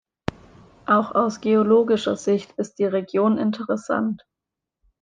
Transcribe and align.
Auch 0.87 1.11
aus 1.11 1.41
geologischer 1.41 2.15
Sicht 2.15 2.53
ist 2.53 2.79
die 2.79 2.85
Region 2.85 3.37
interessant. 3.37 4.23